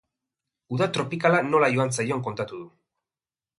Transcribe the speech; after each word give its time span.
Uda 0.77 0.87
tropikala 0.95 1.43
nola 1.51 1.71
joan 1.75 1.95
zaion 1.99 2.25
kontatuk 2.31 2.65
du. 2.65 2.69